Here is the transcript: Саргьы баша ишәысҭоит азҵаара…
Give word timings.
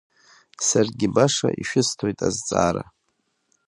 Саргьы 0.67 1.07
баша 1.15 1.49
ишәысҭоит 1.61 2.19
азҵаара… 2.27 2.83